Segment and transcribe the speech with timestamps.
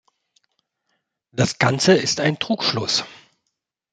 [1.31, 3.03] Das Ganze ist ein Trugschluss.